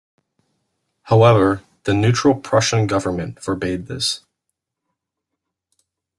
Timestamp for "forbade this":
3.43-4.21